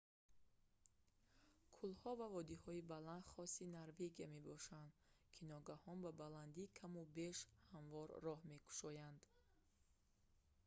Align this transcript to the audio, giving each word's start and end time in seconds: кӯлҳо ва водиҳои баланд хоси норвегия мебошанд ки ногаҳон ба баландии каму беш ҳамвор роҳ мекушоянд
кӯлҳо 1.75 2.11
ва 2.19 2.27
водиҳои 2.35 2.87
баланд 2.93 3.25
хоси 3.33 3.63
норвегия 3.77 4.27
мебошанд 4.35 4.89
ки 5.33 5.41
ногаҳон 5.51 5.97
ба 6.05 6.11
баландии 6.23 6.73
каму 6.79 7.01
беш 7.19 7.37
ҳамвор 7.71 8.07
роҳ 8.25 8.39
мекушоянд 8.51 9.19